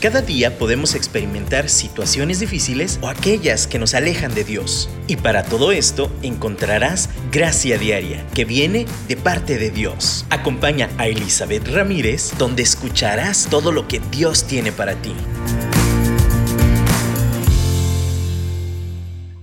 [0.00, 4.88] Cada día podemos experimentar situaciones difíciles o aquellas que nos alejan de Dios.
[5.06, 10.24] Y para todo esto encontrarás gracia diaria que viene de parte de Dios.
[10.30, 15.12] Acompaña a Elizabeth Ramírez donde escucharás todo lo que Dios tiene para ti.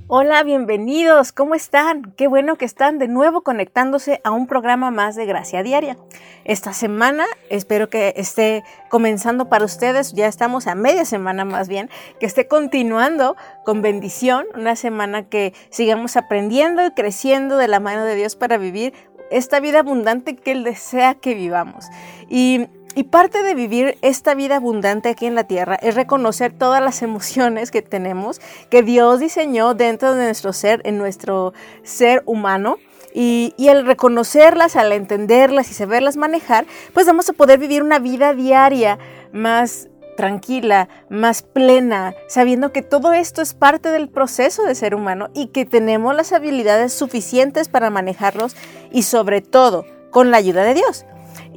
[0.10, 2.14] Hola, bienvenidos, ¿cómo están?
[2.16, 5.98] Qué bueno que están de nuevo conectándose a un programa más de Gracia Diaria.
[6.46, 11.90] Esta semana espero que esté comenzando para ustedes, ya estamos a media semana más bien,
[12.22, 13.36] que esté continuando
[13.66, 18.58] con bendición, una semana que sigamos aprendiendo y creciendo de la mano de Dios para
[18.58, 18.94] vivir
[19.30, 21.90] esta vida abundante que Él desea que vivamos.
[22.30, 26.82] Y y parte de vivir esta vida abundante aquí en la tierra es reconocer todas
[26.82, 32.80] las emociones que tenemos, que Dios diseñó dentro de nuestro ser, en nuestro ser humano.
[33.14, 38.34] Y, al reconocerlas, al entenderlas y saberlas manejar, pues vamos a poder vivir una vida
[38.34, 38.98] diaria
[39.32, 45.30] más tranquila, más plena, sabiendo que todo esto es parte del proceso de ser humano
[45.36, 48.56] y que tenemos las habilidades suficientes para manejarlos
[48.92, 51.06] y sobre todo con la ayuda de Dios.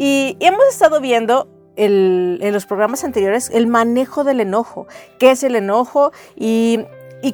[0.03, 4.87] Y hemos estado viendo en los programas anteriores el manejo del enojo,
[5.19, 6.87] qué es el enojo y,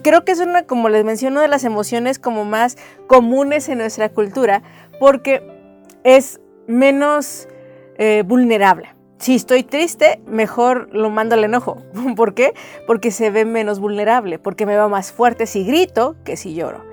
[0.03, 4.09] creo que es una, como les menciono, de las emociones como más comunes en nuestra
[4.09, 4.65] cultura
[4.99, 5.49] porque
[6.03, 7.47] es menos
[7.99, 8.97] eh, vulnerable.
[9.19, 11.79] Si estoy triste, mejor lo mando al enojo.
[12.17, 12.53] ¿Por qué?
[12.89, 16.85] Porque se ve menos vulnerable, porque me va más fuerte si grito que si lloro.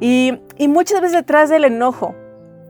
[0.00, 2.14] Y, y muchas veces detrás del enojo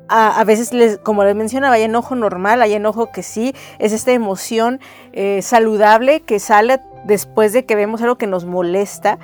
[0.09, 4.81] a, veces, como les mencionaba, hay enojo normal, hay enojo que sí, es esta emoción
[5.13, 9.19] eh, saludable que sale después de que vemos algo que nos molesta,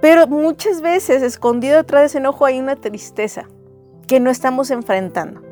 [0.00, 3.48] pero muchas veces escondido detrás de ese enojo hay una tristeza
[4.06, 5.42] que no estamos enfrentando.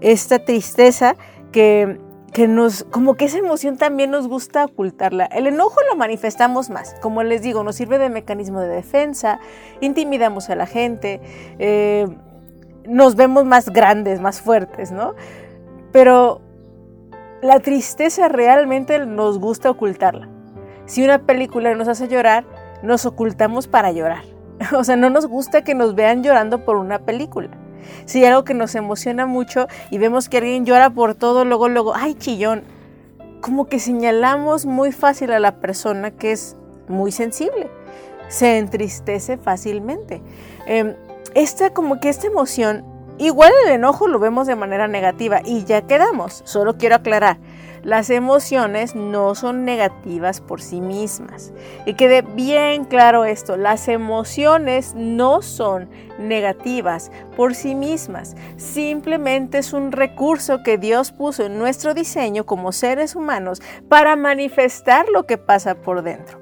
[0.00, 1.16] Esta tristeza
[1.50, 1.98] que,
[2.32, 5.24] que nos, como que esa emoción también nos gusta ocultarla.
[5.24, 9.40] El enojo lo manifestamos más, como les digo, nos sirve de mecanismo de defensa,
[9.80, 11.20] intimidamos a la gente,
[11.58, 12.06] eh,
[12.88, 15.14] nos vemos más grandes, más fuertes, ¿no?
[15.92, 16.40] Pero
[17.42, 20.28] la tristeza realmente nos gusta ocultarla.
[20.86, 22.44] Si una película nos hace llorar,
[22.82, 24.24] nos ocultamos para llorar.
[24.72, 27.50] O sea, no nos gusta que nos vean llorando por una película.
[28.04, 31.68] Si hay algo que nos emociona mucho y vemos que alguien llora por todo, luego,
[31.68, 32.62] luego, ay, chillón.
[33.40, 36.56] Como que señalamos muy fácil a la persona que es
[36.88, 37.68] muy sensible.
[38.28, 40.22] Se entristece fácilmente.
[40.66, 40.94] Em,
[41.36, 42.82] esta como que esta emoción,
[43.18, 46.40] igual el enojo lo vemos de manera negativa y ya quedamos.
[46.46, 47.36] Solo quiero aclarar,
[47.82, 51.52] las emociones no son negativas por sí mismas.
[51.84, 58.34] Y quede bien claro esto, las emociones no son negativas por sí mismas.
[58.56, 63.60] Simplemente es un recurso que Dios puso en nuestro diseño como seres humanos
[63.90, 66.40] para manifestar lo que pasa por dentro.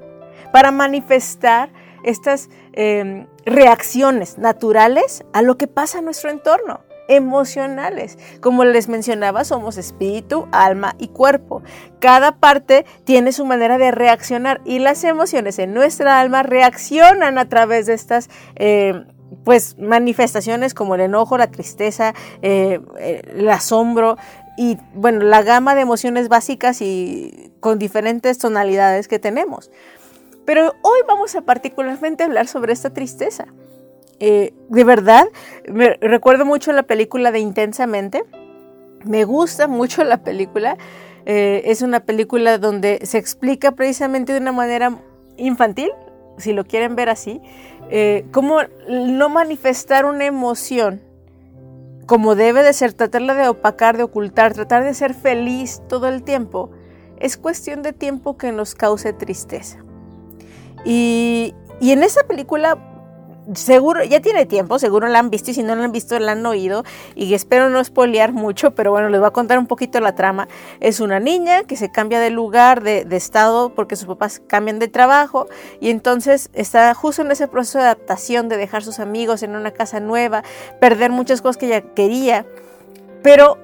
[0.53, 1.71] Para manifestar
[2.05, 8.19] estas em, reacciones naturales a lo que pasa en nuestro entorno emocionales.
[8.41, 11.63] Como les mencionaba, somos espíritu, alma y cuerpo.
[12.01, 17.49] Cada parte tiene su manera de reaccionar y las emociones en nuestra alma reaccionan a
[17.49, 19.07] través de estas em,
[19.45, 24.17] pues manifestaciones como el enojo, la tristeza, eh, el asombro
[24.57, 29.71] y bueno, la gama de emociones básicas y con diferentes tonalidades que tenemos.
[30.45, 33.47] Pero hoy vamos a particularmente hablar sobre esta tristeza.
[34.21, 35.27] Eh, de verdad,
[35.69, 38.25] me recuerdo mucho la película de Intensamente.
[39.05, 40.77] Me gusta mucho la película.
[41.27, 44.99] Eh, es una película donde se explica precisamente de una manera
[45.37, 45.91] infantil,
[46.37, 47.41] si lo quieren ver así,
[47.91, 51.01] eh, cómo no manifestar una emoción
[52.07, 56.23] como debe de ser, tratarla de opacar, de ocultar, tratar de ser feliz todo el
[56.23, 56.71] tiempo,
[57.19, 59.85] es cuestión de tiempo que nos cause tristeza.
[60.85, 62.79] Y, en esa película
[63.55, 66.33] seguro, ya tiene tiempo, seguro la han visto y si no la han visto la
[66.33, 66.83] han oído
[67.15, 70.49] y espero no spoilear mucho, pero bueno, les voy a contar un poquito la trama.
[70.81, 74.79] Es una niña que se cambia de lugar, de, de, estado, porque sus papás cambian
[74.79, 75.47] de trabajo
[75.79, 79.73] y entonces está justo en ese proceso de adaptación, de dejar sus amigos en una
[79.73, 80.43] casa nueva,
[80.81, 82.47] perder muchas cosas que ella quería,
[83.23, 83.59] pero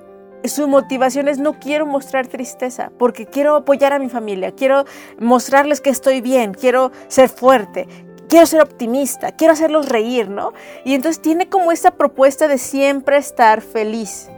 [0.44, 4.84] su motivación es no quiero mostrar tristeza, porque quiero apoyar a mi familia, quiero
[5.18, 7.86] mostrarles que estoy bien, quiero ser fuerte,
[8.28, 10.52] quiero ser optimista, quiero hacerlos reír, ¿no?
[10.84, 14.30] Y entonces tiene como esta propuesta de siempre estar feliz.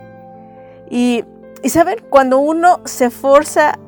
[0.91, 1.25] Y,
[1.63, 3.79] y saben, cuando uno se forza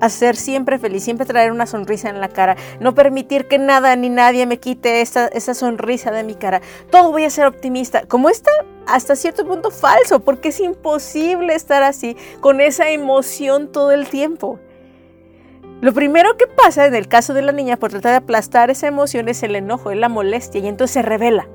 [0.00, 3.96] a ser siempre feliz, siempre traer una sonrisa en la cara, no permitir que nada
[3.96, 6.60] ni nadie me quite esa, esa sonrisa de mi cara,
[6.90, 8.50] todo voy a ser optimista, como está
[8.86, 14.58] hasta cierto punto falso, porque es imposible estar así, con esa emoción todo el tiempo.
[15.80, 18.86] Lo primero que pasa en el caso de la niña por tratar de aplastar esa
[18.86, 21.46] emoción es el enojo, es la molestia y entonces se revela.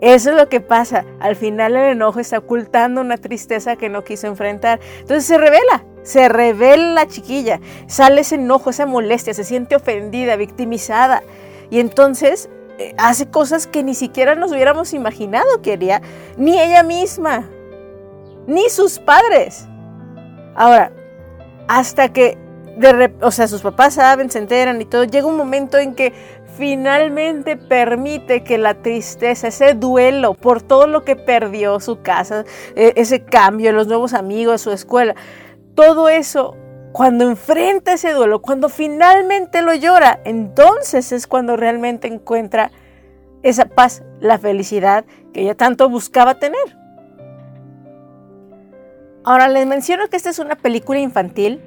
[0.00, 1.04] Eso es lo que pasa.
[1.20, 4.80] Al final el enojo está ocultando una tristeza que no quiso enfrentar.
[4.98, 10.34] Entonces se revela, se revela la chiquilla, sale ese enojo, esa molestia, se siente ofendida,
[10.36, 11.22] victimizada.
[11.70, 12.50] Y entonces
[12.96, 16.02] hace cosas que ni siquiera nos hubiéramos imaginado que haría,
[16.36, 17.48] ni ella misma,
[18.46, 19.66] ni sus padres.
[20.54, 20.92] Ahora,
[21.68, 22.38] hasta que,
[22.76, 26.12] de, o sea, sus papás saben, se enteran y todo, llega un momento en que
[26.56, 32.92] finalmente permite que la tristeza, ese duelo por todo lo que perdió su casa, e,
[32.96, 35.14] ese cambio, los nuevos amigos, su escuela,
[35.74, 36.56] todo eso,
[36.92, 42.70] cuando enfrenta ese duelo, cuando finalmente lo llora, entonces es cuando realmente encuentra
[43.42, 46.78] esa paz, la felicidad que ella tanto buscaba tener.
[49.24, 51.60] Ahora les menciono que esta es una película infantil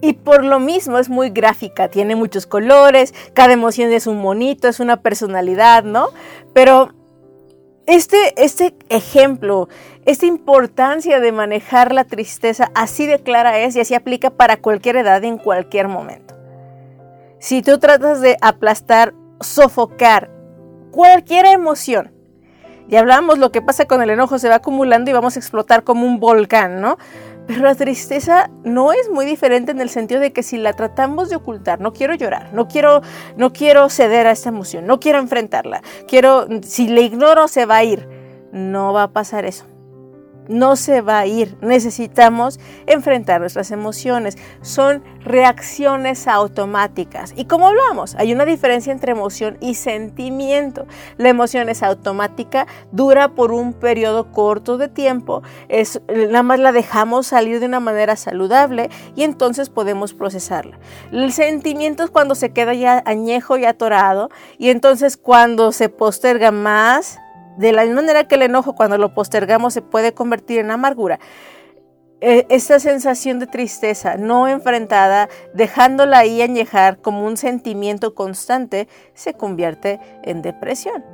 [0.00, 4.68] y por lo mismo es muy gráfica, tiene muchos colores, cada emoción es un monito,
[4.68, 6.08] es una personalidad, ¿no?
[6.52, 6.92] Pero
[7.86, 9.68] este, este ejemplo,
[10.06, 14.96] esta importancia de manejar la tristeza, así de clara es y así aplica para cualquier
[14.96, 16.34] edad en cualquier momento.
[17.38, 20.30] Si tú tratas de aplastar, sofocar
[20.90, 22.12] cualquier emoción,
[22.88, 25.84] ya hablamos lo que pasa con el enojo, se va acumulando y vamos a explotar
[25.84, 26.98] como un volcán, ¿no?
[27.46, 31.28] Pero la tristeza no es muy diferente en el sentido de que si la tratamos
[31.28, 33.02] de ocultar, no quiero llorar, no quiero,
[33.36, 37.76] no quiero ceder a esta emoción, no quiero enfrentarla, quiero, si le ignoro se va
[37.76, 38.08] a ir.
[38.52, 39.73] No va a pasar eso
[40.48, 41.56] no se va a ir.
[41.60, 44.36] Necesitamos enfrentar nuestras emociones.
[44.62, 47.32] Son reacciones automáticas.
[47.36, 50.86] Y como hablamos, hay una diferencia entre emoción y sentimiento.
[51.16, 56.72] La emoción es automática, dura por un periodo corto de tiempo, es, nada más la
[56.72, 60.78] dejamos salir de una manera saludable y entonces podemos procesarla.
[61.12, 66.50] El sentimiento es cuando se queda ya añejo y atorado y entonces cuando se posterga
[66.50, 67.18] más,
[67.56, 71.18] de la misma manera que el enojo cuando lo postergamos se puede convertir en amargura,
[72.20, 79.34] e, esta sensación de tristeza no enfrentada, dejándola ahí añejar como un sentimiento constante, se
[79.34, 81.04] convierte en depresión.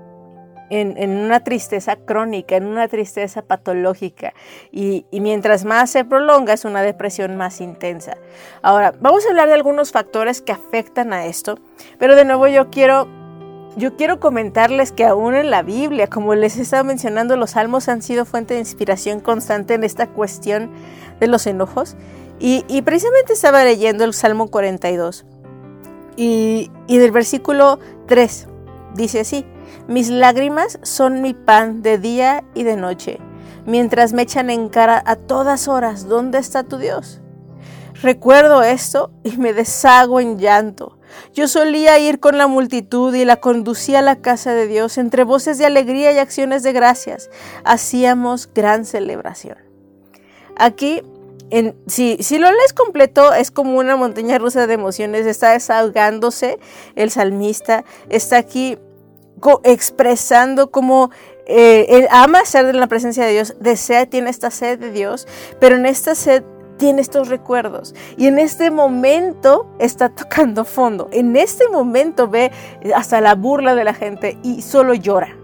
[0.72, 4.34] En, una tristeza crónica, en una tristeza patológica.
[4.70, 8.16] Y, y, mientras más se prolonga, es una depresión más intensa.
[8.62, 11.58] Ahora, vamos a hablar de algunos factores que afectan a esto,
[11.98, 13.08] pero de nuevo yo quiero
[13.76, 17.88] yo quiero comentarles que aún en la Biblia, como les he estado mencionando, los salmos
[17.88, 20.70] han sido fuente de inspiración constante en esta cuestión
[21.20, 21.96] de los enojos.
[22.40, 25.26] Y, precisamente estaba leyendo el Salmo 42
[26.16, 28.48] y, y del versículo 3
[28.94, 29.44] dice así,
[29.88, 33.18] mis lágrimas son mi pan de día y de noche,
[33.66, 37.20] mientras me echan en cara a todas horas, ¿dónde está tu Dios?
[38.02, 40.98] Recuerdo esto y me deshago en llanto
[41.32, 45.24] yo solía ir con la multitud y la conducía a la casa de Dios entre
[45.24, 47.30] voces de alegría y acciones de gracias.
[47.64, 49.56] Hacíamos gran celebración.
[50.56, 51.02] Aquí,
[51.86, 55.26] si, lo lees completo, es como una montaña rusa de emociones.
[55.26, 56.58] Está desahogándose
[56.96, 57.84] el salmista.
[58.08, 58.78] Está aquí
[59.64, 61.10] expresando cómo
[61.46, 65.26] eh, ama estar en la presencia de Dios, desea, tiene esta sed de Dios,
[65.58, 66.44] pero en esta sed
[66.80, 71.10] tiene estos recuerdos y en este momento está tocando fondo.
[71.12, 72.50] En este momento ve
[72.96, 75.36] hasta la burla de la gente y solo llora.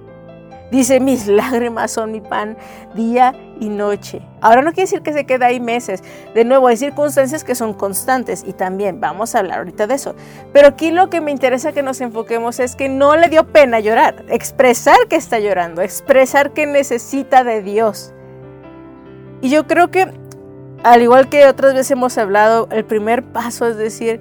[0.70, 2.56] Dice, mis lágrimas son mi pan
[2.94, 4.22] día y noche.
[4.40, 6.02] Ahora no quiere decir que se queda ahí meses.
[6.34, 10.16] De nuevo, hay circunstancias que son constantes y también vamos a hablar ahorita de eso.
[10.54, 13.78] Pero aquí lo que me interesa que nos enfoquemos es que no le dio pena
[13.78, 18.14] llorar, expresar que está llorando, expresar que necesita de Dios.
[19.42, 20.25] Y yo creo que
[20.86, 24.20] al igual que otras veces hemos hablado, el primer paso es decir,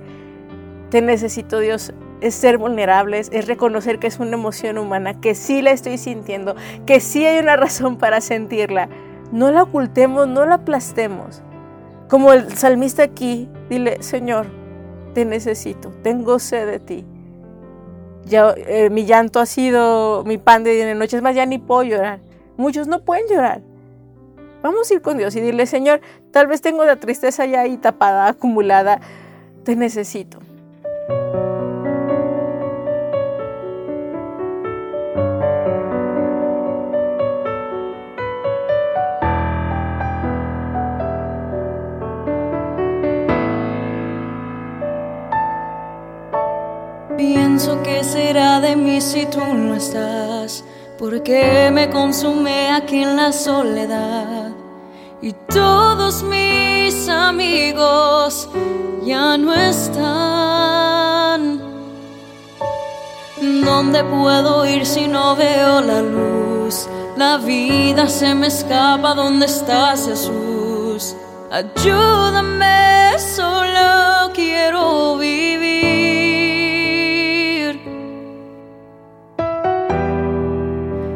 [0.89, 5.61] te necesito Dios, es ser vulnerables, es reconocer que es una emoción humana, que sí
[5.61, 6.55] la estoy sintiendo,
[6.87, 8.89] que sí hay una razón para sentirla.
[9.31, 11.43] No la ocultemos, no la aplastemos.
[12.09, 14.47] Como el salmista aquí, dile, Señor,
[15.13, 17.05] te necesito, tengo sed de ti.
[18.25, 21.35] Ya, eh, mi llanto ha sido mi pan de día y de noche, es más,
[21.35, 22.21] ya ni puedo llorar.
[22.57, 23.61] Muchos no pueden llorar.
[24.65, 27.77] Vamos a ir con Dios y dile, Señor, tal vez tengo la tristeza ya ahí
[27.77, 28.99] tapada, acumulada,
[29.63, 30.39] te necesito.
[47.15, 50.65] Pienso que será de mí si tú no estás,
[50.97, 54.34] porque me consume aquí en la soledad
[55.25, 58.47] y todos mis amigos
[59.03, 61.59] ya no están.
[63.41, 66.87] ¿Dónde puedo ir si no veo la luz?
[67.17, 71.15] La vida se me escapa, ¿dónde estás Jesús?
[71.49, 75.65] Ayúdame, solo quiero vivir.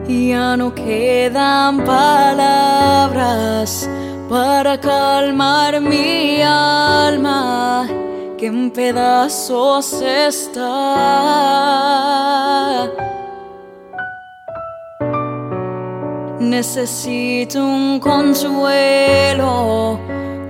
[0.07, 3.87] Ya no quedan palabras
[4.29, 7.87] para calmar mi alma
[8.37, 10.67] que en pedazos está.
[16.39, 19.99] Necesito un consuelo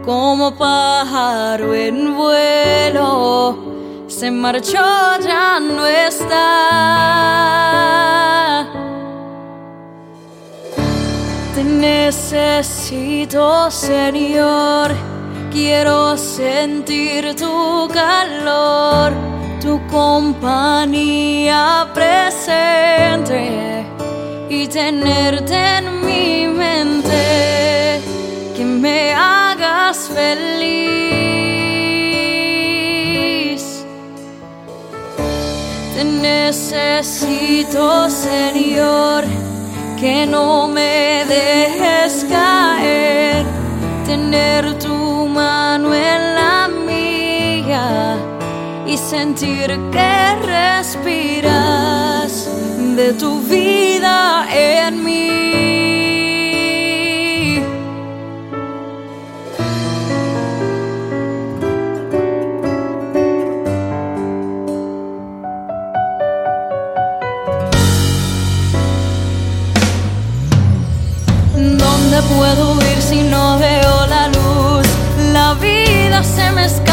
[0.06, 3.58] como pájaro en vuelo.
[4.08, 4.84] Se marchó,
[5.22, 7.99] ya no está.
[11.60, 14.96] Te necesito, Señor.
[15.52, 19.12] Quiero sentir tu calor,
[19.62, 23.84] tu compañía presente
[24.50, 28.00] y tenerte en mi mente,
[28.56, 30.80] que me hagas feliz.
[35.94, 39.26] Te necesito, Señor,
[40.00, 43.46] que no me dejes caer,
[44.06, 48.16] tener tu mano en la mía
[48.88, 52.50] y sentir que respiras
[52.96, 55.99] de tu vida en mí.
[76.22, 76.89] Vida se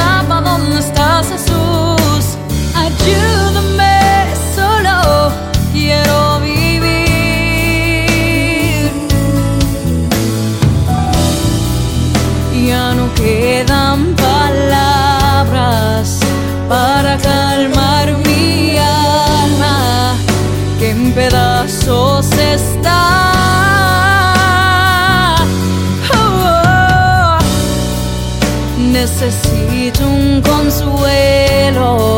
[29.18, 32.15] Necesito un consuelo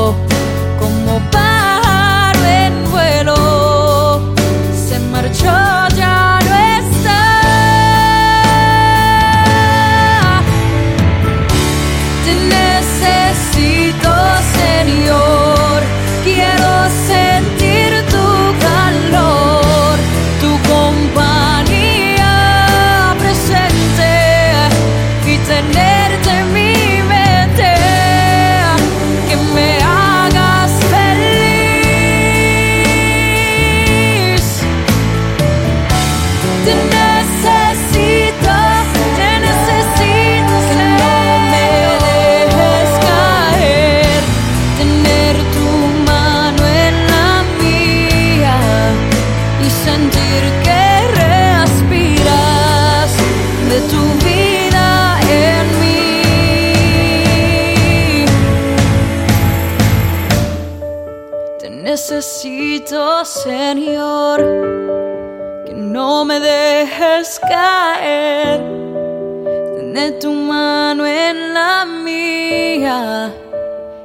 [69.98, 73.34] Tener tu mano en la mía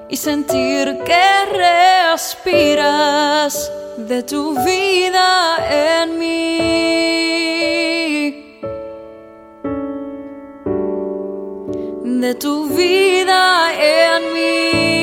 [0.10, 1.46] y sentir que
[2.10, 6.32] respiras de tu vida en mí.
[12.22, 15.03] De tu vida en mí.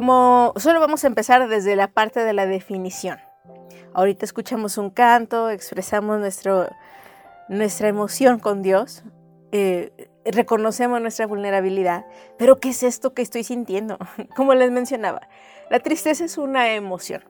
[0.00, 3.18] Solo vamos a empezar desde la parte de la definición.
[3.92, 6.68] Ahorita escuchamos un canto, expresamos nuestro,
[7.48, 9.04] nuestra emoción con Dios,
[9.52, 9.92] eh,
[10.24, 12.06] reconocemos nuestra vulnerabilidad,
[12.38, 13.98] pero ¿qué es esto que estoy sintiendo?
[14.36, 15.28] Como les mencionaba,
[15.70, 17.22] la tristeza es una emoción.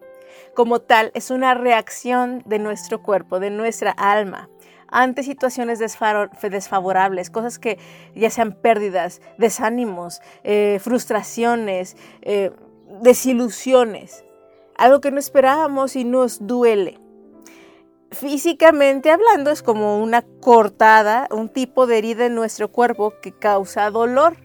[0.55, 4.49] Como tal, es una reacción de nuestro cuerpo, de nuestra alma,
[4.95, 7.79] ante situaciones desfavorables, cosas que
[8.15, 12.53] ya sean pérdidas, desánimos, eh, frustraciones, eh,
[13.03, 14.25] desilusiones,
[14.77, 17.01] algo que no esperábamos y nos duele.
[18.13, 23.91] físicamente hablando es como una cortada, un tipo de herida en nuestro cuerpo que causa
[23.91, 24.37] dolor.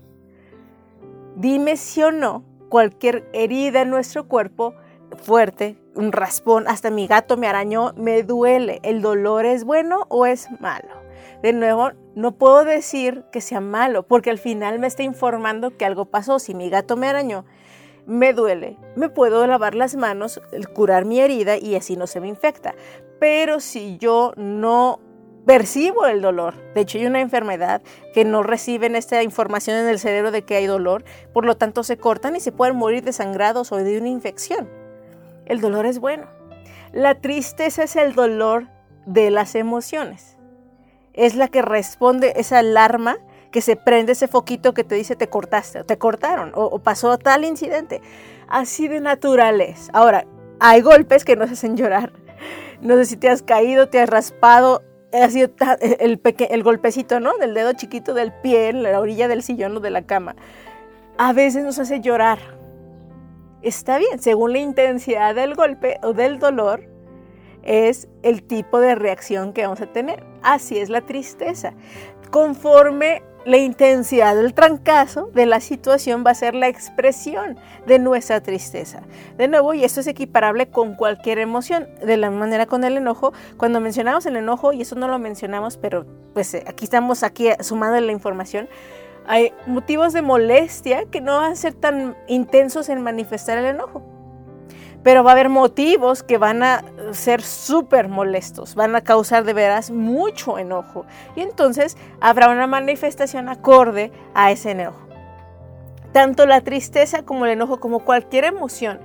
[1.36, 4.74] Dime si o no, cualquier herida en nuestro cuerpo
[5.17, 8.79] fuerte, un raspón, hasta mi gato me arañó, me duele.
[8.83, 10.99] ¿El dolor es bueno o es malo?
[11.41, 15.85] De nuevo, no puedo decir que sea malo, porque al final me está informando que
[15.85, 16.39] algo pasó.
[16.39, 17.45] Si mi gato me arañó,
[18.05, 20.41] me duele, me puedo lavar las manos,
[20.73, 22.73] curar mi herida y así no se me infecta.
[23.19, 24.99] Pero si yo no
[25.45, 27.81] percibo el dolor, de hecho hay una enfermedad
[28.13, 31.83] que no reciben esta información en el cerebro de que hay dolor, por lo tanto
[31.83, 34.78] se cortan y se pueden morir desangrados o de una infección.
[35.50, 36.27] El dolor es bueno.
[36.94, 38.68] La tristeza es el dolor
[39.06, 40.38] de las emociones.
[41.13, 43.18] Es la que responde esa alarma
[43.51, 47.18] que se prende ese foquito que te dice te cortaste, o te cortaron, o, pasó
[47.18, 48.01] tal incidente.
[48.48, 49.89] Así de naturales.
[49.91, 50.25] Ahora,
[50.60, 52.13] hay golpes que nos hacen llorar.
[52.82, 55.50] No sé si te has caído, te has raspado, ha sido
[56.00, 57.38] el, el golpecito, ¿no?
[57.38, 60.36] Del dedo chiquito del pie en la orilla del sillón o de la cama.
[61.18, 62.58] A veces nos hace llorar.
[63.61, 66.87] Está bien, según la intensidad del golpe o del dolor,
[67.63, 70.23] es el tipo de reacción que vamos a tener.
[70.41, 71.73] Así es la tristeza.
[72.31, 78.41] Conforme la intensidad del trancazo de la situación va a ser la expresión de nuestra
[78.41, 79.01] tristeza.
[79.37, 83.33] De nuevo, y esto es equiparable con cualquier emoción, de la manera con el enojo.
[83.57, 87.99] Cuando mencionamos el enojo, y eso no lo mencionamos, pero pues aquí estamos aquí sumando
[87.99, 88.69] la información,
[89.27, 94.03] hay motivos de molestia que no van a ser tan intensos en manifestar el enojo
[95.03, 99.53] pero va a haber motivos que van a ser súper molestos, van a causar de
[99.53, 101.05] veras mucho enojo.
[101.35, 105.07] Y entonces habrá una manifestación acorde a ese enojo.
[106.11, 108.99] Tanto la tristeza como el enojo, como cualquier emoción,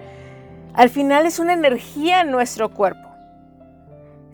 [0.72, 3.13] al final es una energía en nuestro cuerpo.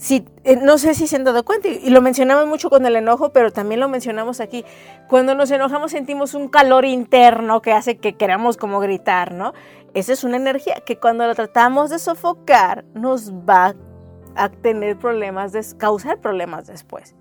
[0.01, 2.97] Si, eh, no sé si se han dado cuenta, y lo mencionamos mucho con el
[2.97, 4.65] enojo, pero también lo mencionamos aquí.
[5.11, 9.53] Cuando nos enojamos sentimos un calor interno que hace que queramos como gritar, ¿no?
[9.93, 13.75] Esa es una energía que cuando la tratamos de sofocar nos va
[14.37, 17.15] a tener problemas, de, causar problemas después.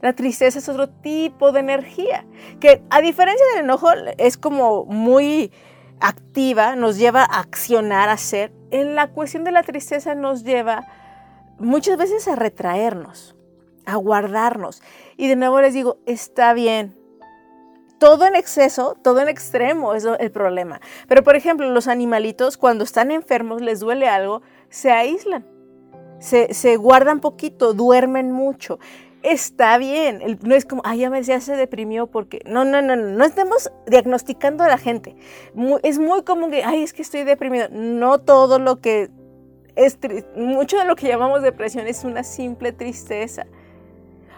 [0.00, 2.24] La tristeza es otro tipo de energía
[2.60, 5.50] que a diferencia del enojo es como muy
[5.98, 8.52] activa, nos lleva a accionar, a hacer.
[8.70, 10.86] En la cuestión de la tristeza nos lleva
[11.58, 13.34] muchas veces a retraernos,
[13.86, 14.82] a guardarnos.
[15.16, 16.96] Y de nuevo les digo, está bien,
[18.02, 20.80] todo en exceso, todo en extremo es el problema.
[21.06, 25.46] Pero por ejemplo, los animalitos cuando están enfermos, les duele algo, se aíslan,
[26.18, 28.80] se, guardan poquito, duermen mucho.
[29.22, 32.96] Está bien, no es como, ay, ya, me, ya se deprimió porque, no, no, no,
[32.96, 35.14] no, no estemos diagnosticando a la gente.
[35.84, 37.68] es muy común que, ay, es que estoy deprimido.
[37.70, 39.10] No todo lo que
[39.76, 39.98] es,
[40.36, 43.46] mucho de lo que llamamos depresión es una simple tristeza.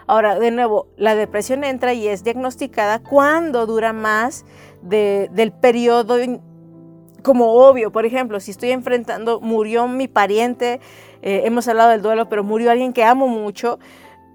[0.07, 4.45] Ahora, de nuevo, la depresión entra y es diagnosticada cuando dura más
[4.81, 6.17] del periodo
[7.23, 7.91] como obvio.
[7.91, 10.79] Por ejemplo, si estoy enfrentando, murió mi pariente,
[11.23, 13.79] eh, hemos hablado del duelo, pero murió alguien que amo mucho,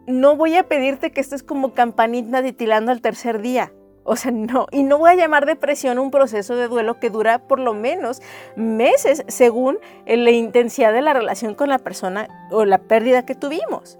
[0.08, 3.72] no voy a pedirte que estés como campanita titilando al tercer día.
[4.04, 7.38] O sea, no, y no voy a llamar depresión un proceso de duelo que dura
[7.38, 8.22] por lo menos
[8.56, 13.98] meses según la intensidad de la relación con la persona o la pérdida que tuvimos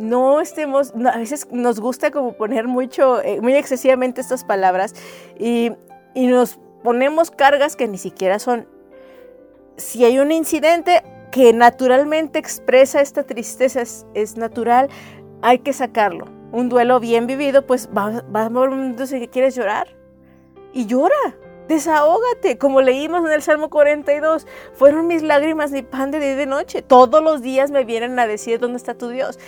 [0.00, 4.94] no estemos, a veces nos gusta como poner mucho, eh, muy excesivamente estas palabras
[5.38, 5.72] y,
[6.14, 8.66] nos ponemos cargas que ni siquiera son.
[9.76, 14.88] Si hay un incidente que naturalmente expresa esta tristeza, es, natural,
[15.42, 16.26] hay que sacarlo.
[16.52, 19.88] Un duelo bien vivido, pues va, va a haber momentos que quieres llorar
[20.72, 21.36] y llora.
[21.68, 26.46] Desahógate, como leímos en el Salmo 42, fueron mis lágrimas mi pan de día de
[26.46, 26.82] noche.
[26.82, 29.38] Todos los días me vienen a decir dónde está tu Dios.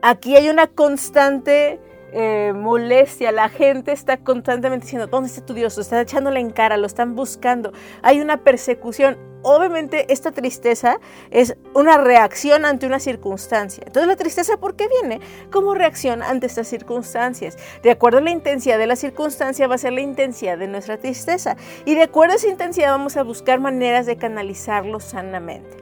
[0.00, 1.78] Aquí hay una constante
[2.12, 5.76] eh, molestia, la gente está constantemente diciendo, ¿dónde está tu Dios?
[5.76, 9.18] Lo están echándole en cara, lo están buscando, hay una persecución.
[9.42, 10.98] Obviamente esta tristeza
[11.30, 13.84] es una reacción ante una circunstancia.
[13.86, 15.20] Entonces la tristeza, ¿por qué viene?
[15.52, 17.56] Como reacción ante estas circunstancias.
[17.82, 20.98] De acuerdo a la intensidad de la circunstancia va a ser la intensidad de nuestra
[20.98, 21.56] tristeza.
[21.84, 25.76] Y de acuerdo a esa intensidad vamos a buscar maneras de canalizarlo sanamente.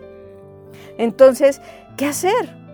[0.99, 1.63] Entonces,
[1.97, 2.66] ¿qué hacer?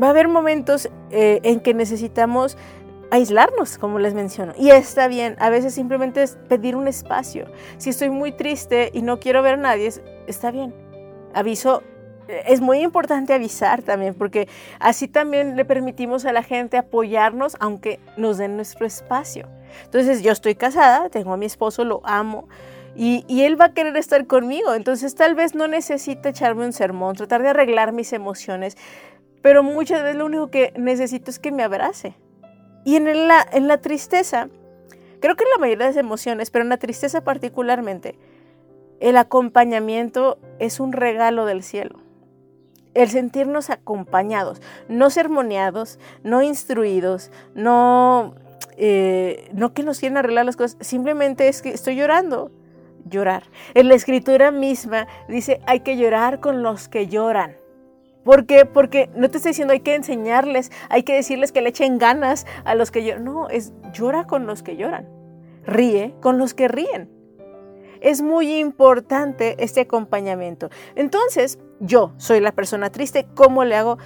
[0.00, 2.56] Va a haber momentos eh, en que necesitamos
[3.10, 4.52] aislarnos, como les menciono.
[4.58, 7.46] Y está bien, a veces simplemente es pedir un espacio.
[7.78, 9.92] Si estoy muy triste y no quiero ver a nadie,
[10.26, 10.74] está bien.
[11.32, 11.82] Aviso,
[12.28, 14.48] eh, es muy importante avisar también, porque
[14.80, 19.48] así también le permitimos a la gente apoyarnos, aunque nos den nuestro espacio.
[19.84, 22.48] Entonces, yo estoy casada, tengo a mi esposo, lo amo.
[22.96, 24.74] Y, él va a querer estar conmigo.
[24.74, 28.76] Entonces tal vez no necesite echarme un sermón, tratar de arreglar mis emociones,
[29.44, 32.16] pero muchas veces lo único que necesito es que me abrace.
[32.82, 34.48] Y en la, en la tristeza,
[35.20, 38.18] creo que en la mayoría de las emociones, pero en la tristeza particularmente,
[39.00, 41.98] el acompañamiento es un regalo del cielo.
[42.94, 48.36] El sentirnos acompañados, no sermoneados, no instruidos, no,
[48.78, 52.50] eh, no que nos quieren arreglar las cosas, simplemente es que estoy llorando,
[53.04, 53.42] llorar.
[53.74, 57.62] En la escritura misma dice, hay que llorar con los que lloran.
[58.24, 58.64] ¿Por qué?
[58.64, 62.46] Porque no te estoy diciendo hay que enseñarles, hay que decirles que le echen ganas
[62.64, 63.24] a los que lloran.
[63.24, 65.06] No, es llora con los que lloran.
[65.66, 67.10] Ríe con los que ríen.
[68.00, 70.70] Es muy importante este acompañamiento.
[70.94, 73.98] Entonces, yo soy la persona triste, ¿cómo le hago?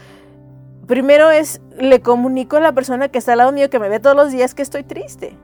[0.87, 4.01] Primero es, le comunico a la persona que está al lado mío, que me ve
[4.01, 5.37] todos los días, que estoy triste.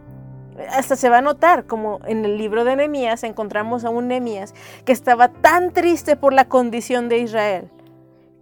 [0.70, 4.54] Hasta se va a notar, como en el libro de Nehemías encontramos a un Nehemías
[4.84, 7.70] que estaba tan triste por la condición de Israel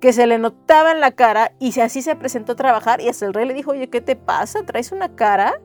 [0.02, 3.24] que se le notaba en la cara y así se presentó a trabajar y hasta
[3.24, 4.64] el rey le dijo, oye, ¿qué te pasa?
[4.64, 5.60] ¿Traes una cara?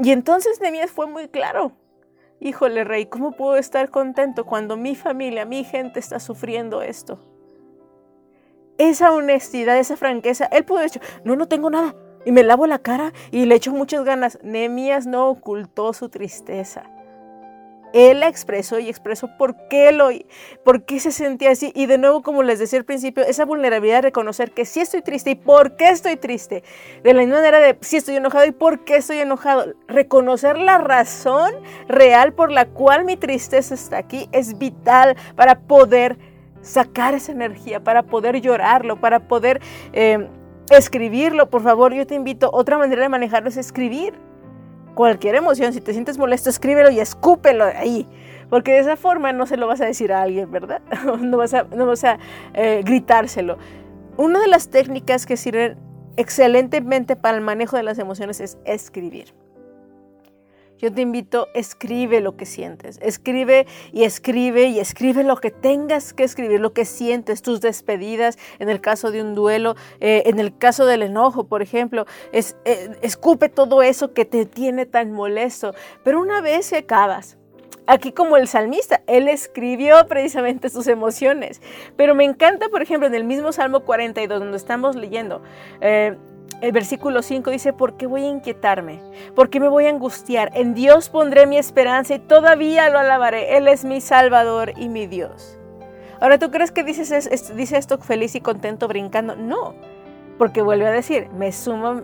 [0.00, 1.70] Y entonces Nehemías fue muy claro.
[2.40, 7.20] Híjole, rey, ¿cómo puedo estar contento cuando mi familia, mi gente está sufriendo esto?
[8.78, 11.94] Esa honestidad, esa franqueza, él pudo decir, no, no tengo nada.
[12.24, 14.40] Y me lavo la cara y le echo muchas ganas.
[14.42, 16.82] Nehemías no ocultó su tristeza.
[17.92, 20.08] Él la expresó y expresó por qué, lo,
[20.64, 21.72] por qué se sentía así.
[21.74, 25.02] Y de nuevo, como les decía al principio, esa vulnerabilidad de reconocer que sí estoy
[25.02, 26.62] triste y por qué estoy triste.
[27.02, 29.74] De la misma manera de sí estoy enojado y por qué estoy enojado.
[29.88, 31.52] Reconocer la razón
[31.88, 36.18] real por la cual mi tristeza está aquí es vital para poder
[36.60, 39.60] sacar esa energía, para poder llorarlo, para poder
[39.92, 40.28] eh,
[40.70, 41.48] escribirlo.
[41.48, 44.25] Por favor, yo te invito, otra manera de manejarlo es escribir
[44.96, 48.08] cualquier emoción, si te sientes molesto, escríbelo y escúpelo ahí.
[48.48, 50.80] Porque de esa forma no se lo vas a decir a alguien, ¿verdad?
[51.20, 51.92] no vas a, no
[52.54, 53.58] eh, gritárselo.
[54.16, 55.76] Una de las técnicas que sirven
[56.16, 59.34] excelentemente para el manejo de las emociones es escribir.
[60.78, 66.12] Yo te invito, escribe lo que sientes, escribe y escribe y escribe lo que tengas
[66.12, 70.38] que escribir, lo que sientes, tus despedidas, en el caso de un duelo, eh, en
[70.38, 75.12] el caso del enojo, por ejemplo, es, eh, escupe todo eso que te tiene tan
[75.12, 77.38] molesto, pero una vez se acabas,
[77.86, 81.62] aquí como el salmista, él escribió precisamente sus emociones.
[81.96, 85.42] Pero me encanta, por ejemplo, en el mismo Salmo 42, donde estamos leyendo,
[85.80, 86.16] eh,
[86.60, 89.00] el versículo 5 dice, ¿por qué voy a inquietarme?
[89.34, 90.50] ¿Por qué me voy a angustiar?
[90.54, 93.56] En Dios pondré mi esperanza y todavía lo alabaré.
[93.56, 95.58] Él es mi Salvador y mi Dios.
[96.18, 99.36] Ahora, ¿tú crees que dices, dice esto feliz y contento brincando?
[99.36, 99.74] No,
[100.38, 101.50] porque vuelve a decir, me,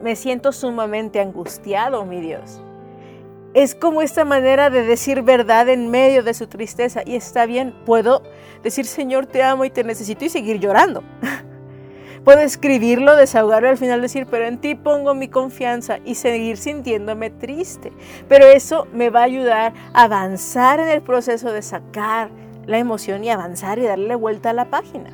[0.03, 2.61] me siento sumamente angustiado, mi Dios.
[3.55, 7.03] Es como esta manera de decir verdad en medio de su tristeza.
[7.05, 8.23] Y está bien, puedo
[8.63, 11.03] decir, Señor, te amo y te necesito y seguir llorando.
[12.25, 17.31] Puedo escribirlo, desahogarlo al final decir, pero en ti pongo mi confianza y seguir sintiéndome
[17.31, 17.93] triste.
[18.29, 22.31] Pero eso me va a ayudar a avanzar en el proceso de sacar
[22.67, 25.11] la emoción y avanzar y darle vuelta a la página.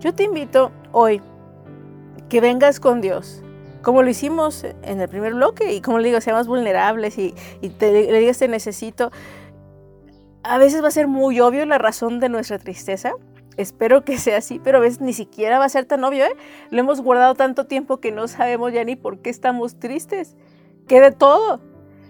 [0.00, 1.22] Yo te invito hoy
[2.28, 3.44] que vengas con Dios,
[3.82, 7.34] como lo hicimos en el primer bloque y como le digo, seamos vulnerables y,
[7.78, 9.12] te, le digas te necesito.
[10.42, 13.12] A veces va a ser muy obvio la razón de nuestra tristeza,
[13.56, 16.36] Espero que sea así, pero a veces ni siquiera va a ser tan obvio, ¿eh?
[16.70, 20.36] Lo hemos guardado tanto tiempo que no sabemos ya ni por qué estamos tristes.
[20.88, 21.60] Que de todo.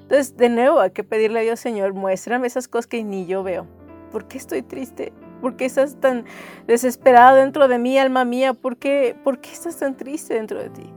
[0.03, 3.43] Entonces, de nuevo, hay que pedirle a Dios, Señor, muéstrame esas cosas que ni yo
[3.43, 3.67] veo.
[4.11, 5.13] ¿Por qué estoy triste?
[5.41, 6.25] ¿Por qué estás tan
[6.67, 8.55] desesperado dentro de mí, alma mía?
[8.55, 10.93] ¿Por qué, por qué estás tan triste dentro de ti?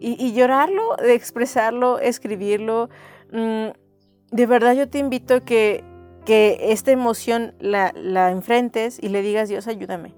[0.00, 2.88] Y, llorarlo, expresarlo, escribirlo.
[3.32, 3.68] Mm,
[4.30, 5.82] de verdad yo te invito a que
[6.28, 10.12] que esta emoción la, la enfrentes y le digas, Dios, ayúdame.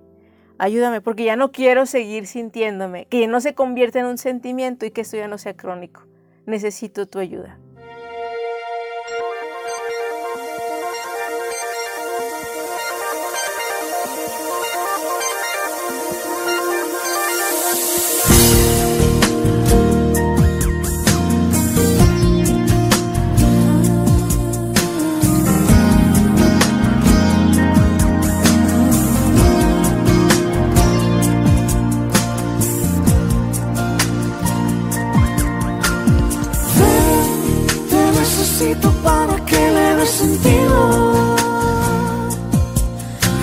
[0.59, 4.91] Ayúdame, porque ya no quiero seguir sintiéndome, que no se convierta en un sentimiento y
[4.91, 6.03] que esto ya no sea crónico.
[6.47, 7.61] Necesito tu ayuda.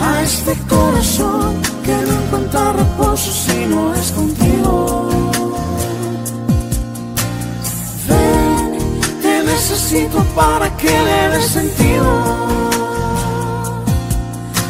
[0.02, 5.10] a este corazón que no encuentra reposo si no es contigo.
[8.10, 12.10] Ven, te necesito para que le des sentido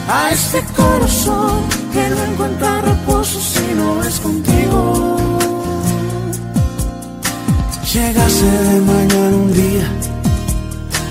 [0.07, 5.17] a este corazón que no encuentra reposo si no es contigo.
[7.91, 10.06] Llegase de mañana un día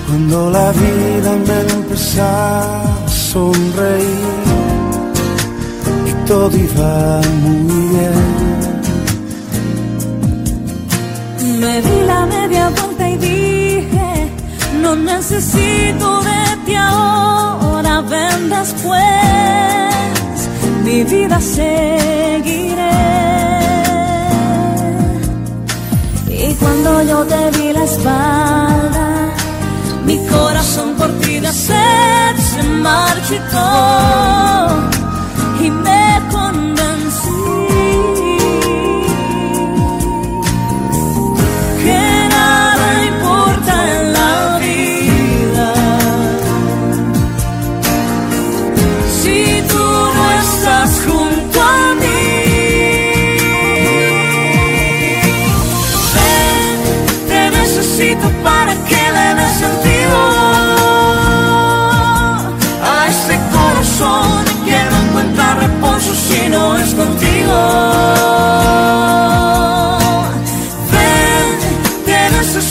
[0.07, 4.45] cuando la vida me empezaba a sonreír
[6.09, 8.47] y todo iba muy bien.
[11.59, 14.31] Me di la media vuelta y dije,
[14.81, 19.03] no necesito de ti ahora, ven después,
[20.85, 22.95] mi vida seguiré.
[26.29, 29.16] Y cuando yo te vi la espalda,
[30.29, 33.67] corazón por ti de sed se marchitó
[35.61, 36.06] y me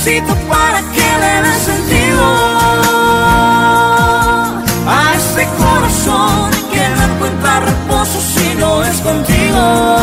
[0.06, 2.22] necesito para que le dé sentido
[4.86, 9.96] a este corazón que no encuentra reposo si no es contigo.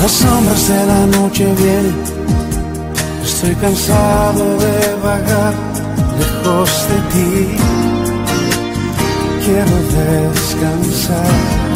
[0.00, 1.96] Las sombras de la noche vienen,
[3.22, 5.54] estoy cansado de vagar
[6.18, 7.56] lejos de ti.
[9.44, 9.76] Quiero
[10.32, 11.67] descansar.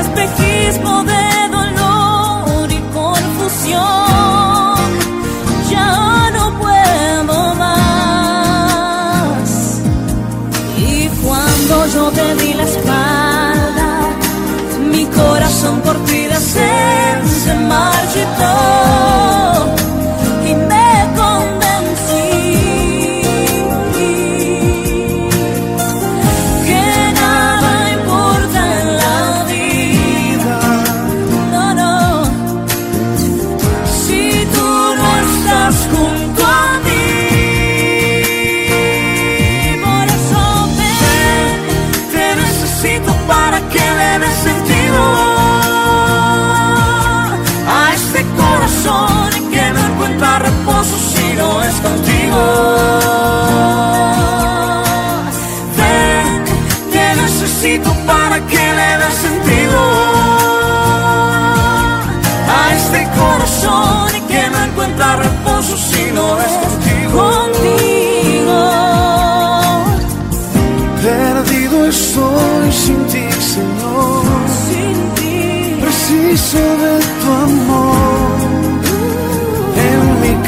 [0.00, 4.76] espejismo de dolor y confusión.
[5.70, 9.48] Ya no puedo más.
[10.78, 12.49] Y cuando yo te vi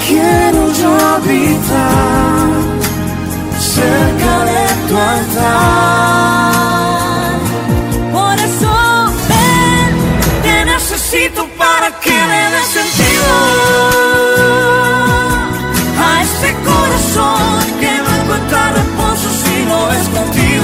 [0.05, 2.49] Quiero yo habitar
[3.57, 6.50] cerca de tu altar.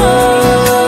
[0.07, 0.86] amor.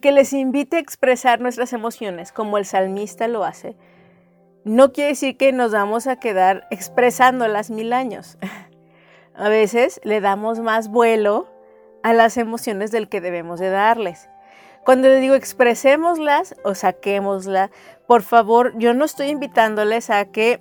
[0.00, 3.76] Que les invite a expresar nuestras emociones, como el salmista lo hace,
[4.64, 8.38] no quiere decir que nos vamos a quedar expresándolas mil años.
[9.34, 11.48] A veces le damos más vuelo
[12.02, 14.28] a las emociones del que debemos de darles.
[14.84, 17.70] Cuando le digo expresémoslas o saquémoslas,
[18.06, 20.60] por favor, yo no estoy invitándoles a que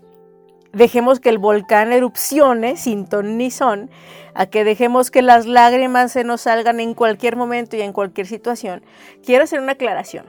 [0.73, 3.89] dejemos que el volcán erupcione sin ton ni son,
[4.33, 8.27] a que dejemos que las lágrimas se nos salgan en cualquier momento y en cualquier
[8.27, 8.83] situación.
[9.23, 10.25] Quiero hacer una aclaración.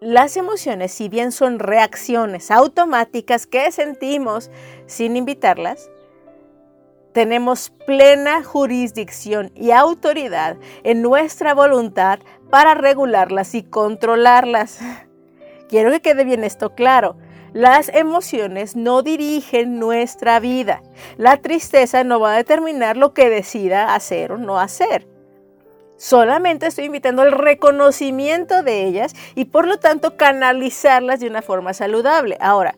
[0.00, 4.50] Las emociones, si bien son reacciones automáticas que sentimos
[4.86, 5.90] sin invitarlas,
[7.12, 14.78] tenemos plena jurisdicción y autoridad en nuestra voluntad para regularlas y controlarlas.
[15.68, 17.16] Quiero que quede bien esto claro.
[17.52, 20.82] Las emociones no dirigen nuestra vida.
[21.16, 25.06] La tristeza no va a determinar lo que decida hacer o no hacer.
[25.96, 31.74] Solamente estoy invitando al reconocimiento de ellas y por lo tanto canalizarlas de una forma
[31.74, 32.36] saludable.
[32.40, 32.76] Ahora,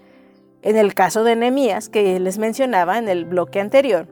[0.62, 4.06] en el caso de Nehemías, que les mencionaba en el bloque anterior,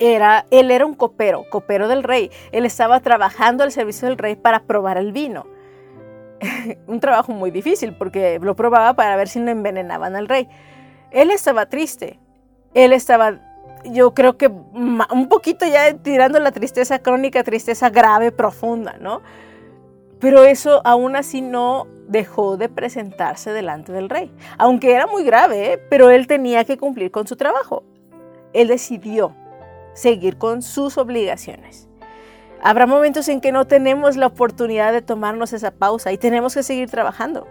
[0.00, 2.30] era, él era un copero, copero del rey.
[2.50, 5.46] Él estaba trabajando al servicio del rey para probar el vino.
[6.86, 10.48] un trabajo muy difícil porque lo probaba para ver si no envenenaban al rey.
[11.10, 12.18] Él estaba triste.
[12.74, 13.38] Él estaba,
[13.84, 19.20] yo creo que un poquito ya tirando la tristeza crónica, tristeza grave, profunda, ¿no?
[20.20, 24.32] Pero eso aún así no dejó de presentarse delante del rey.
[24.56, 25.78] Aunque era muy grave, ¿eh?
[25.90, 27.82] pero él tenía que cumplir con su trabajo.
[28.52, 29.34] Él decidió
[29.94, 31.88] seguir con sus obligaciones.
[32.62, 36.62] Habrá momentos en que no tenemos la oportunidad de tomarnos esa pausa y tenemos que
[36.62, 37.46] seguir trabajando.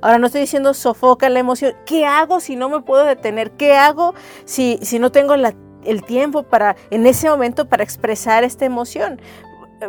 [0.00, 1.74] Ahora no estoy diciendo sofoca la emoción.
[1.84, 3.50] ¿Qué hago si no me puedo detener?
[3.52, 8.64] ¿Qué hago si, si no tengo el tiempo para, en ese momento, para expresar esta
[8.64, 9.20] emoción?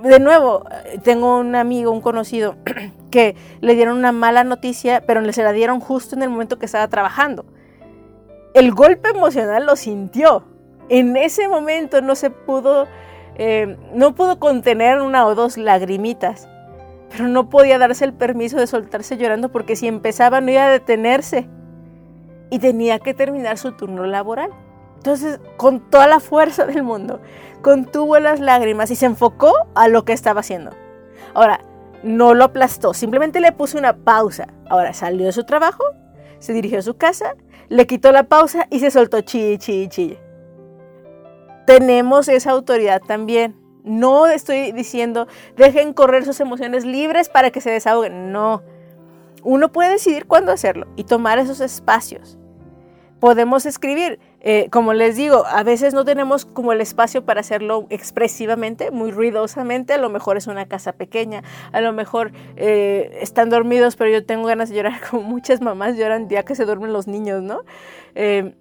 [0.03, 0.65] De nuevo,
[1.03, 2.57] tengo un amigo, un conocido,
[3.11, 6.65] que le dieron una mala noticia, pero se la dieron justo en el momento que
[6.65, 7.45] estaba trabajando.
[8.53, 10.43] El golpe emocional lo sintió,
[10.89, 12.87] en ese momento no se pudo,
[13.41, 16.49] eh, no pudo contener una o dos lagrimitas,
[17.09, 20.69] pero no podía darse el permiso de soltarse llorando porque si empezaba no iba a
[20.69, 21.47] detenerse
[22.49, 24.49] y tenía que terminar su turno laboral.
[24.97, 27.21] Entonces, con toda la fuerza del mundo,
[27.61, 30.71] contuvo las lágrimas y se enfocó a lo que estaba haciendo.
[31.33, 31.61] Ahora,
[32.03, 34.49] no lo aplastó, simplemente le puso una pausa.
[34.67, 35.85] Ahora salió de su trabajo,
[36.39, 37.35] se dirigió a su casa,
[37.69, 40.28] le quitó la pausa y se soltó chille, chille, chille
[41.69, 43.55] tenemos esa autoridad también.
[43.83, 48.31] No estoy diciendo dejen correr sus emociones libres para que se desahoguen.
[48.31, 48.63] No.
[49.43, 52.39] Uno puede decidir cuándo hacerlo y tomar esos espacios.
[53.19, 57.85] Podemos escribir, eh, como les digo, a veces no tenemos como el espacio para hacerlo
[57.91, 59.93] expresivamente, muy ruidosamente.
[59.93, 64.25] A lo mejor es una casa pequeña, a lo mejor eh, están dormidos, pero yo
[64.25, 67.61] tengo ganas de llorar, como muchas mamás lloran ya que se duermen los niños, ¿no?
[68.15, 68.55] Eh,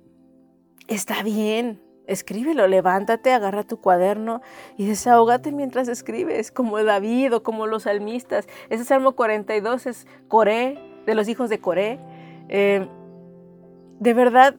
[0.88, 4.42] está bien, escríbelo, levántate, agarra tu cuaderno
[4.76, 8.48] y desahógate mientras escribes, como David o como los salmistas.
[8.70, 12.00] Ese Salmo 42 es Coré, de los hijos de Coré.
[12.48, 12.88] Eh,
[14.00, 14.56] de verdad,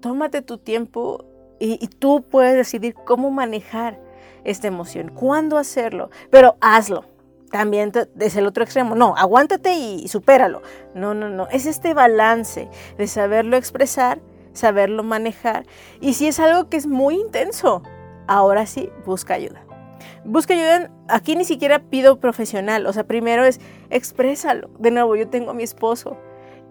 [0.00, 1.24] tómate tu tiempo
[1.60, 4.00] y, y tú puedes decidir cómo manejar
[4.44, 7.04] esta emoción, cuándo hacerlo, pero hazlo
[7.52, 8.96] también es el otro extremo.
[8.96, 10.62] No, aguántate y supéralo.
[10.94, 11.48] No, no, no.
[11.48, 14.20] Es este balance de saberlo expresar
[14.52, 15.66] saberlo manejar.
[16.00, 17.82] Y si es algo que es muy intenso,
[18.26, 19.64] ahora sí, busca ayuda.
[20.24, 23.60] Busca ayuda, aquí ni siquiera pido profesional, o sea, primero es
[23.90, 24.70] exprésalo.
[24.78, 26.16] De nuevo, yo tengo a mi esposo.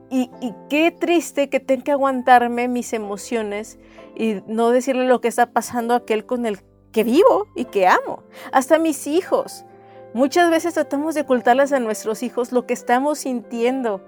[0.10, 3.80] Y, y, qué triste que tenga que aguantarme mis emociones
[4.15, 6.60] y no decirle lo que está pasando a aquel con el
[6.91, 8.24] que vivo y que amo.
[8.52, 9.65] Hasta mis hijos.
[10.13, 14.02] Muchas veces tratamos de ocultarles a nuestros hijos lo que estamos sintiendo.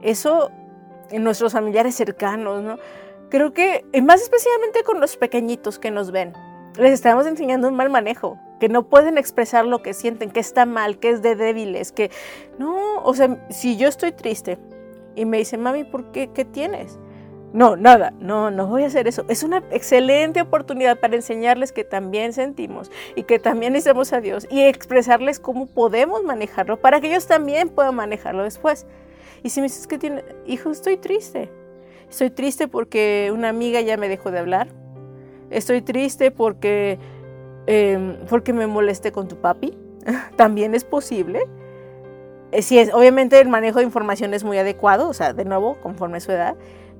[0.00, 0.50] Eso
[1.12, 2.78] en nuestros familiares cercanos, ¿no?
[3.28, 6.34] Creo que, más especialmente con los pequeñitos que nos ven,
[6.76, 10.66] les estamos enseñando un mal manejo, que no pueden expresar lo que sienten, que está
[10.66, 12.10] mal, que es de débiles, que
[12.58, 14.58] no, o sea, si yo estoy triste
[15.14, 16.30] y me dicen, mami, ¿por qué?
[16.32, 16.98] ¿Qué tienes?
[17.52, 19.24] No, nada, no, no voy a hacer eso.
[19.28, 24.46] Es una excelente oportunidad para enseñarles que también sentimos y que también necesitamos a Dios
[24.50, 28.86] y expresarles cómo podemos manejarlo para que ellos también puedan manejarlo después.
[29.42, 31.50] Y si me dices que tiene, hijo, estoy triste.
[32.08, 34.68] Estoy triste porque una amiga ya me dejó de hablar.
[35.50, 36.98] Estoy triste porque,
[37.66, 39.76] em, porque me molesté con tu papi.
[40.36, 41.40] También es posible.
[42.52, 45.78] Eh, si es, obviamente el manejo de información es muy adecuado, o sea, de nuevo,
[45.82, 46.54] conforme a su edad.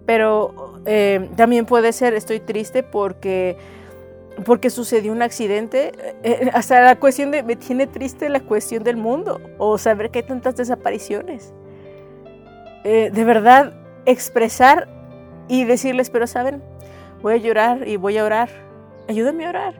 [0.07, 3.57] Pero em, también puede ser, estoy triste porque
[4.45, 8.83] porque sucedió un accidente, eh, eh, hasta la cuestión de, me tiene triste la cuestión
[8.83, 11.53] del mundo, o saber que hay tantas desapariciones.
[12.85, 13.73] Eh, de verdad
[14.07, 14.89] expresar
[15.49, 16.63] y decirles, pero saben,
[17.23, 18.49] voy a llorar y voy a orar
[19.09, 19.75] ayúdame a orar.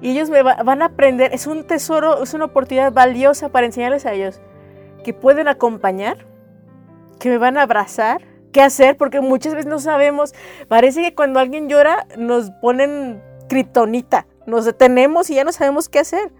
[0.00, 3.66] Y ellos me va- van a aprender, es un tesoro, es una oportunidad valiosa para
[3.66, 4.40] enseñarles a ellos
[5.04, 6.26] que pueden acompañar,
[7.18, 8.22] que me van a abrazar,
[8.52, 10.34] qué hacer, porque muchas veces no sabemos,
[10.68, 15.98] parece que cuando alguien llora nos ponen kriptonita, nos detenemos y ya no sabemos qué
[16.00, 16.30] hacer.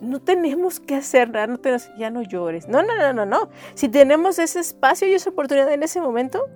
[0.00, 2.68] No tenemos que hacer nada, no tenemos, ya no llores.
[2.68, 3.48] No, no, no, no, no.
[3.74, 6.46] Si tenemos ese espacio y esa oportunidad en ese momento,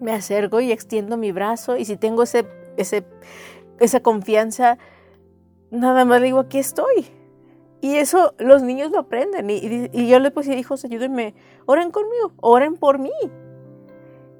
[0.00, 2.46] me acerco y extiendo mi brazo y si tengo ese,
[2.76, 3.04] ese,
[3.80, 4.78] esa confianza,
[5.70, 7.06] nada más digo, aquí estoy.
[7.82, 9.50] Y eso los niños lo aprenden.
[9.50, 11.34] Y, y- y yo les pues hijos, ayúdenme,
[11.66, 13.12] oren conmigo, oren por mí.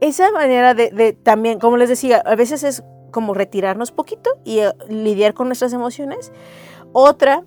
[0.01, 4.59] Esa manera de, de también, como les decía, a veces es como retirarnos poquito y
[4.61, 6.33] eh, lidiar con nuestras emociones.
[6.93, 7.45] Otra,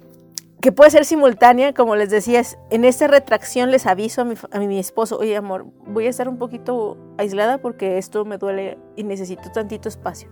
[0.62, 4.60] que puede ser simultánea, como les decía, en esta retracción les aviso a mi, a
[4.60, 9.04] mi esposo, oye amor, voy a estar un poquito aislada porque esto me duele y
[9.04, 10.30] necesito tantito espacio.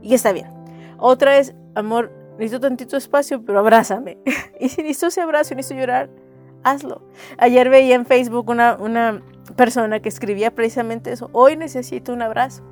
[0.00, 0.46] Y está bien.
[0.98, 4.18] Otra es, amor, necesito tantito espacio, pero abrázame.
[4.60, 6.08] y si necesito ese abrazo necesito llorar,
[6.62, 7.02] hazlo.
[7.38, 9.22] Ayer veía en Facebook una, una
[9.56, 12.62] persona que escribía precisamente eso, hoy necesito un abrazo.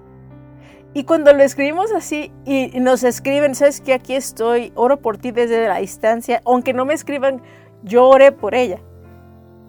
[0.97, 5.31] Y cuando lo escribimos así y nos escriben, sabes que aquí estoy, oro por ti
[5.31, 7.43] desde la distancia, aunque no me escriban,
[7.83, 8.81] yo oré por ella.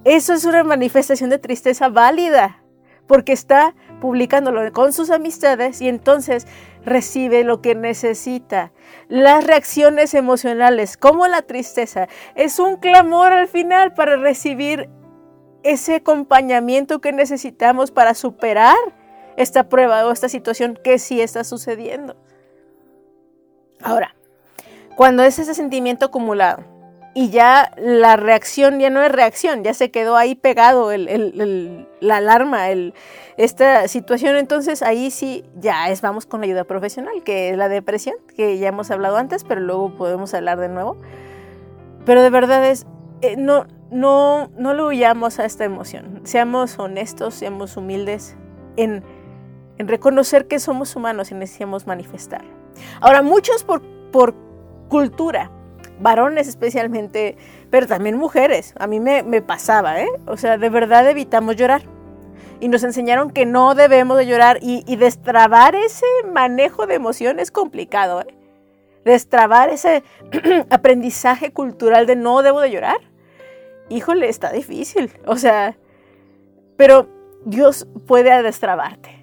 [0.05, 2.63] Eso es una manifestación de tristeza válida,
[3.07, 6.47] porque está publicándolo con sus amistades y entonces
[6.85, 8.71] recibe lo que necesita.
[9.09, 14.89] Las reacciones emocionales, como la tristeza, es un clamor al final para recibir
[15.63, 18.77] ese acompañamiento que necesitamos para superar
[19.37, 22.17] esta prueba o esta situación que sí está sucediendo.
[23.81, 24.15] Ahora,
[24.95, 26.63] cuando es ese sentimiento acumulado
[27.13, 32.17] y ya la reacción ya no es reacción, ya se quedó ahí pegado el- la
[32.17, 32.69] alarma,
[33.37, 37.69] esta situación, entonces ahí sí ya es vamos con la ayuda profesional, que es la
[37.69, 40.97] depresión, que ya hemos hablado antes, pero luego podemos hablar de nuevo.
[42.05, 42.85] Pero de verdad es,
[43.21, 48.35] eh, no, no, no le huyamos a esta emoción, seamos honestos, seamos humildes
[48.75, 49.03] en,
[49.77, 52.49] en reconocer que somos humanos y necesitamos manifestarlo.
[52.99, 54.35] Ahora, muchos por, por
[54.87, 55.51] cultura,
[55.99, 57.37] varones especialmente,
[57.69, 60.07] pero también mujeres, a mí me, me pasaba, ¿eh?
[60.25, 61.81] O sea, de verdad evitamos llorar.
[62.59, 67.39] Y nos enseñaron que no debemos de llorar y, y destrabar ese manejo de emoción
[67.39, 68.35] es complicado, ¿eh?
[69.05, 70.03] Destrabar ese
[70.69, 72.97] aprendizaje cultural de no debo de llorar.
[73.89, 75.11] Híjole, está difícil.
[75.25, 75.77] O sea,
[76.75, 77.07] pero
[77.45, 79.16] Dios puede destrabarte.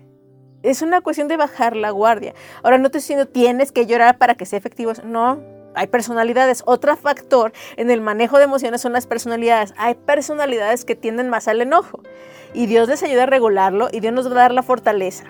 [0.65, 2.33] Es una cuestión de bajar la guardia.
[2.63, 4.93] Ahora no te estoy diciendo tienes que llorar para que sea efectivo.
[5.05, 5.39] No,
[5.75, 6.63] hay personalidades.
[6.65, 9.75] Otro factor en el manejo de emociones son las personalidades.
[9.77, 12.01] Hay personalidades que tienden más al enojo.
[12.55, 15.25] Y Dios les ayuda a regularlo y Dios nos va a dar la fortaleza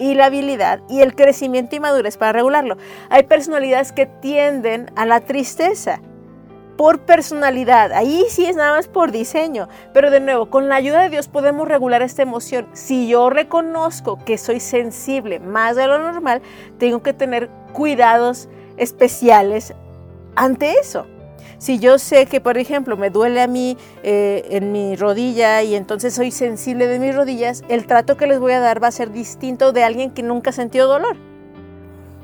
[0.00, 2.76] y la habilidad y el crecimiento y madurez para regularlo.
[3.08, 6.00] Hay personalidades que tienden a la tristeza
[6.82, 7.92] por personalidad.
[7.92, 9.68] Ahí sí es nada más por diseño.
[9.94, 12.66] Pero de nuevo, con la ayuda de Dios podemos regular esta emoción.
[12.72, 16.42] Si yo reconozco que soy sensible más de lo normal,
[16.78, 19.74] tengo que tener cuidados especiales
[20.34, 21.06] ante eso.
[21.58, 25.76] Si yo sé que, por ejemplo, me duele a mí eh, en mi rodilla y
[25.76, 28.90] entonces soy sensible de mis rodillas, el trato que les voy a dar va a
[28.90, 31.16] ser distinto de alguien que nunca sentido dolor.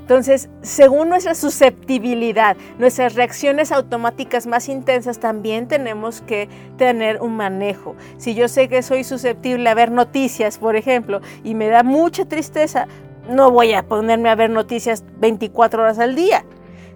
[0.09, 6.49] Entonces, según nuestra susceptibilidad, nuestras reacciones automáticas más intensas, también tenemos que
[6.79, 7.95] tener un manejo.
[8.17, 12.25] Si yo sé que soy susceptible a ver noticias, por ejemplo, y me da mucha
[12.25, 12.89] tristeza,
[13.29, 16.43] no voy a ponerme a ver noticias 24 horas al día.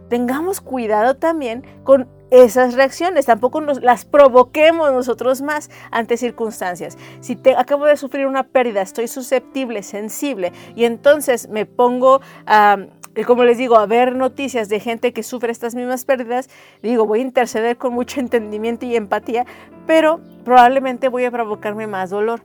[0.08, 6.96] Tengamos cuidado también con esas reacciones, tampoco nos las provoquemos nosotros más ante circunstancias.
[7.20, 12.78] Si te, acabo de sufrir una pérdida, estoy susceptible, sensible, y entonces me pongo a,
[13.26, 16.48] como les digo, a ver noticias de gente que sufre estas mismas pérdidas,
[16.82, 19.44] digo, voy a interceder con mucho entendimiento y empatía,
[19.86, 22.44] pero probablemente voy a provocarme más dolor.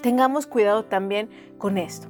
[0.00, 1.28] Tengamos cuidado también
[1.58, 2.08] con esto.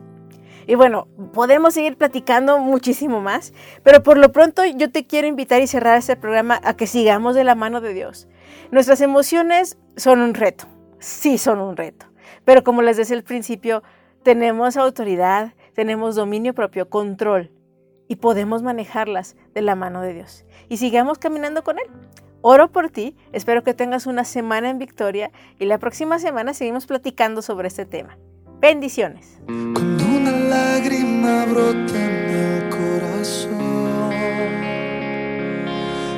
[0.68, 5.62] Y bueno, podemos seguir platicando muchísimo más, pero por lo pronto yo te quiero invitar
[5.62, 8.28] y cerrar este programa a que sigamos de la mano de Dios.
[8.70, 10.66] Nuestras emociones son un reto,
[10.98, 12.04] sí son un reto,
[12.44, 13.82] pero como les decía al principio,
[14.22, 17.50] tenemos autoridad, tenemos dominio propio, control
[18.06, 20.44] y podemos manejarlas de la mano de Dios.
[20.68, 21.86] Y sigamos caminando con Él.
[22.42, 26.84] Oro por ti, espero que tengas una semana en victoria y la próxima semana seguimos
[26.84, 28.18] platicando sobre este tema.
[28.60, 29.38] Bendiciones.
[29.46, 34.10] Cuando una lágrima brota en el corazón,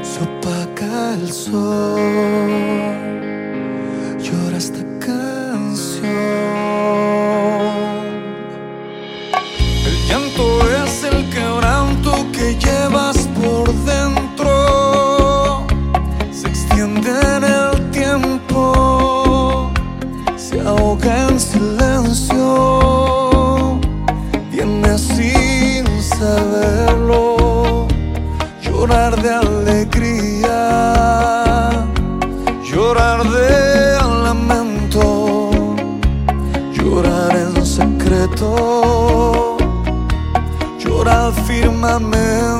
[0.02, 2.00] se opaca el sol,
[4.18, 6.06] llora esta canción.
[9.86, 15.66] El llanto es el quebranto que llevas por dentro,
[16.32, 19.70] se extiende en el tiempo,
[20.36, 21.79] se ahoga en silencio.
[28.90, 30.50] llorar de alegría,
[32.64, 35.50] llorar de lamento,
[36.72, 39.56] llorar en secreto,
[40.78, 42.59] llorar firmemente.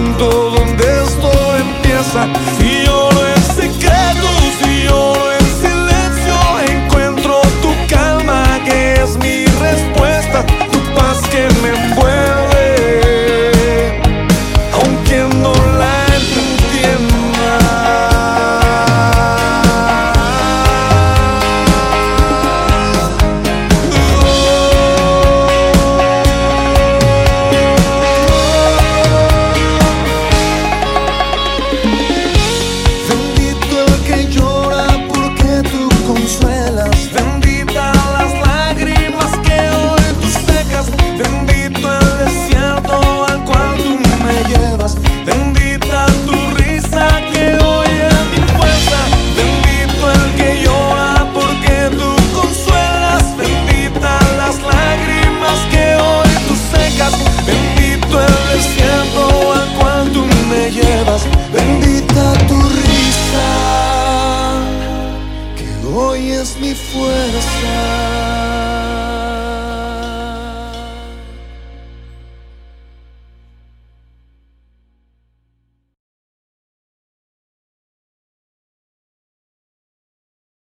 [0.00, 2.59] punto donde esto empieza.